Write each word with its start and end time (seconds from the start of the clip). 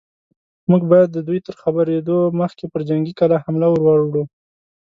موږ 0.69 0.81
بايد 0.91 1.09
د 1.13 1.19
دوی 1.27 1.39
تر 1.47 1.53
خبرېدو 1.61 2.17
مخکې 2.41 2.65
پر 2.71 2.81
جنګي 2.89 3.13
کلا 3.19 3.37
حمله 3.45 3.67
ور 3.69 3.81
وړو. 4.05 4.23